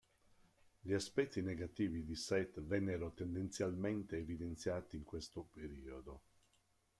[0.81, 6.21] Gli aspetti negativi di Seth vennero tendenzialmente evidenziati in questo periodo.